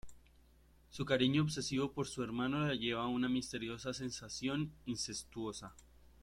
[0.89, 5.75] Su cariño obsesivo por su hermano la lleva a una misteriosa sensación incestuosa.